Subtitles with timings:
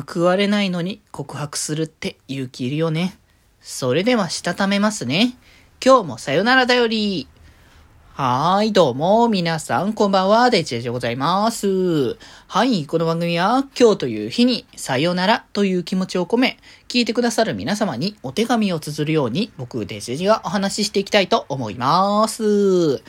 [0.00, 3.18] 報われないのに告白するって勇気いるよね。
[3.60, 5.36] それではしたためますね。
[5.84, 7.28] 今日もさよならだより。
[8.14, 12.18] はーい、どうも、皆さん、こんばんは、デジェジでございます。
[12.46, 23.02] はい、この番組は、今日という日に、さよならという気持ちを込め、聞いてくださる皆様にお手紙を綴るように、僕、デジェジがお話ししていきたいと思います。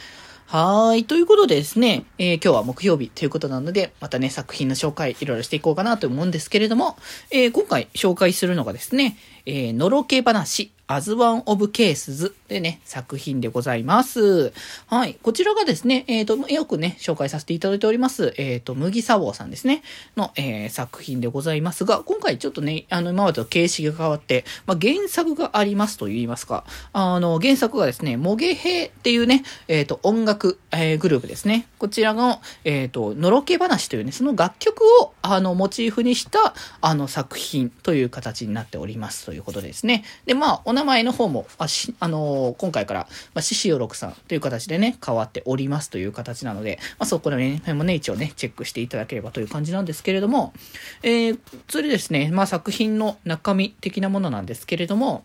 [0.55, 1.05] はい。
[1.05, 6.95] ということでですね、えー、今日は木曜日ということなので、またね、作品の紹介いろいろしていこうかなと思うんですけれども、
[7.31, 14.53] えー、今回紹介するのがですね、えー、のろけ話、アズワンオブケースズでね、作品でございます。
[14.85, 15.15] はい。
[15.23, 19.81] こちらがですね、えっ、ー、と、よくね、紹介させていただいております、えっ、ー、と、麦砂防さんですね、
[20.15, 26.63] の、えー、作品でございますが、今回ちょっとね、あの、今までと形式が変わって、まあ、原作がありますと言いますか、
[26.93, 31.67] あの、原作がですね、モゲヘっていうね、えっ、と、音楽、えグループですね。
[31.79, 40.03] こちらの、えっ、と、のろけ話というね、その楽曲を、あの、モチーフにした、あの、作品という形になっておりますということですね。
[40.27, 50.53] で、まあ、お名名前の方も、あし、あのー、今回から、まあ、獅子六さんという形でね、変わっておりますという形なので、まあ、そこら辺もね、一応ね、チェックしていただければという感じなんですけれども、
[51.01, 55.23] えー、それでですね、まあ、作品の中身的なものなんですけれども、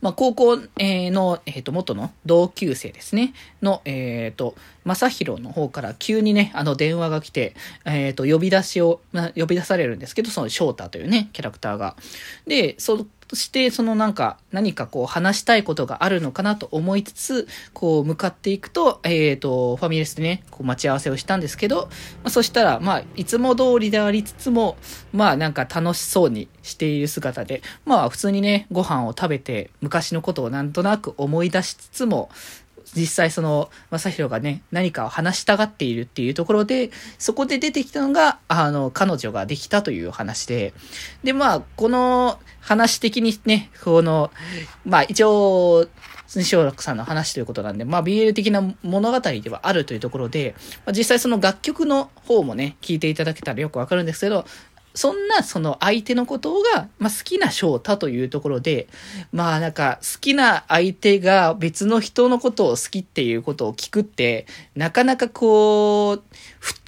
[0.00, 4.54] まあ、高校、えー、の、えっ、ー、と、元の同級生ですね、の、えっ、ー、と、
[4.84, 7.54] 正宏の方から急にね、あの電話が来て、
[7.84, 11.96] えっ、と、呼び出しを、まあ、呼び出されるんですけど、その翔太というね、キャラクターが。
[12.46, 21.88] で、そそして、そのなんか、何かこう話したいことがあるのかなと思いつつ、こう向かっていくと、えっ、ー、と、ファミレスでね、こう待ち合わせをしたんですけど、
[22.22, 24.76] まあ、そしたら、まあ、いつも通りでありつつも、
[25.12, 32.30] まあなんか楽しそうにしている姿で、まあ普通にね、ご飯を食べて、昔のことをなんとなく思い出しつつも、
[32.94, 40.72] 実際その、正宏がね、何かを話したがっているっていうところで、そこで出てきたのが、あの、彼女ができたという話で、
[41.24, 44.30] で、まあ、この話的にね、この、
[44.84, 45.88] まあ一応、
[46.28, 50.54] 西尾さんの話ということなんで、まあ BL 的な物語ではあるというところで、
[50.84, 54.44] まあ、実際その楽曲の方もね、聞いていただけたらよくわかるんですけど、
[54.96, 58.88] そんなその相手のことが、まあ、好きな翔太というところで、
[59.30, 66.22] まあなんか好きな相手が別の人のことを好きっていうことを聞くって、なかなかこう、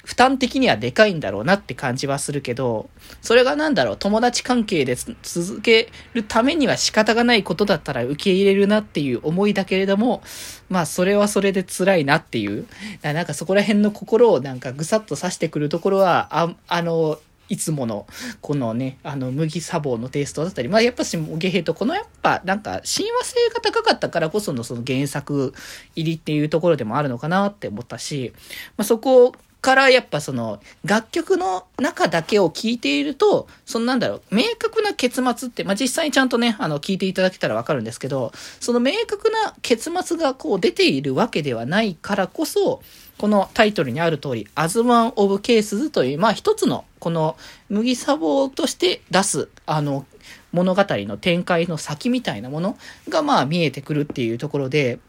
[0.03, 2.89] 負担的にはでかいんだろうなって感じはするけど、
[3.21, 10.23] それがなんだろう、友達関係で続けるためには仕方がないことだったら受け入れるなっていう思いだけれども、
[10.67, 12.65] まあそれはそれで辛いなっていう、
[13.03, 17.19] なんかそこら辺の心をなんかぐさっと刺してくるところは、あ、あの、
[17.49, 18.07] いつもの、
[18.41, 25.53] このね、あの、麦砂防のテイストだったり、まあ、やっぱし、もゲヘと、このやっぱ、なんか、親和性が高かったからこその、その原作
[25.95, 28.33] 入りっていうところでもあるのかなって思ったし、
[28.77, 42.81] まあ、そこをからやっぱその、楽曲の中だけを聞いていると、そのなんだろう、明確な結末って、まあ、実際にちゃんとね、あの、聞いていただけたらわかるんですけど、その明確な結末がこう出ているわけではないからこそ、
[43.17, 47.35] このタイトルにある通り、アズワン・オブ・ケースズという、まあ一つの、この
[47.67, 50.05] 麦砂防として出す、あの、
[50.53, 52.77] 物語の展開の先みたいなもの
[53.09, 54.99] がまあ見えてくるっていうところで、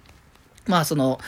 [0.70, 1.18] まあその、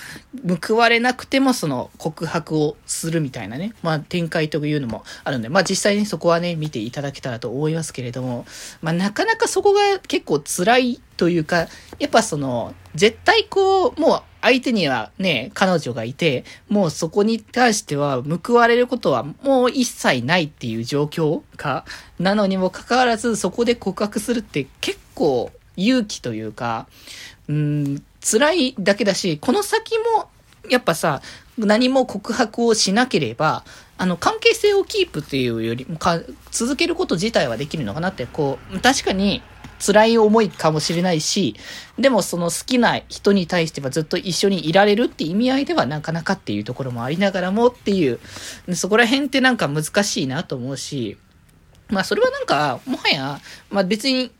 [0.67, 8.47] 報われなくてもその告白をするみたいなね、まあ展開というのもあるので、まあ実際にそこはね、見ていただけたらと思いますけれども、
[8.81, 21.85] まあなかなかそこが結構辛いというか、やっぱその、絶対こう、もう相手にはね、彼女がいて、もうそこに対しては報われることはもう一切ないっていう状況か、
[22.19, 26.87] なのにもかかわらずそこで告白するって結構勇気というか、
[27.49, 30.31] うん、辛いだけだし、この先も、
[30.69, 31.23] やっぱさ、
[31.59, 33.65] 何も告白をしなければ、
[33.99, 36.21] あの、関係性をキープっていうよりもか、
[36.51, 39.43] 続けること自体はできるのかなって、こう、確かに
[39.85, 41.57] 辛い思いかもしれないし、
[41.99, 48.21] でもその好きな人に対してはずっと一緒にいられるって意味合いではなかなかっていうところもありながらもっていう、
[48.75, 51.19] そこら辺ってなんか難しいなと思うし、
[51.89, 53.41] まあそれはなんか、もはや、
[53.71, 54.31] まあ別に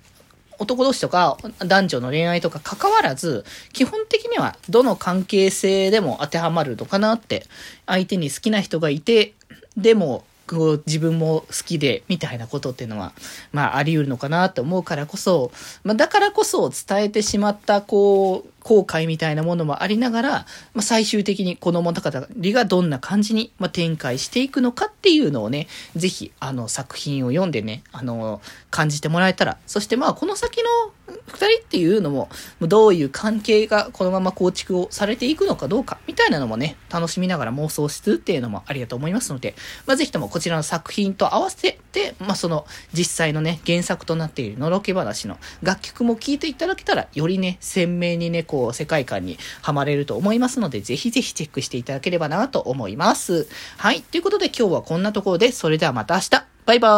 [0.63, 7.47] 男同士とか男女の恋愛とか関わらず、基本的にはどの関係性でも当てはまるのかなって、
[7.87, 9.35] 相手に好きな人がいて、
[9.77, 13.13] でもこう自分も好きでみたいなことっていうのは、
[13.53, 15.51] まああり得るのかなって思うからこそ、
[15.83, 20.31] まあだからこそ伝えてしまったこう、後悔みたいなものもありながら、
[20.75, 30.93] まあ最終的にこの物語がどんな感じに、まあ、展開していくのかっていうのをね、ぜひあの作品を読んでね、あの、感じてもらえたら、そしてまあこの先の
[31.33, 32.29] 二人っていうのも、
[32.61, 39.55] どういう関係がこのまま構築をされていくのかどうか、みたいなのもね、楽しみながら妄想しつつっていうのもありだと思いますので、
[39.87, 53.49] まあ、ぜひともこちらの作品と合わせて、まあ、その、実際のね、原作となっているのろけ話の楽曲も聴いていただけたら、よりね、鮮明にね、こう、世界観にはまれると思いますので、ぜひぜひチェックしていただければなと思います。
[53.77, 54.03] はい。
[54.03, 56.31] ということで今日はこんなところで、それではまた明日
[56.67, 56.89] バイバ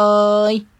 [0.49, 0.74] ーイ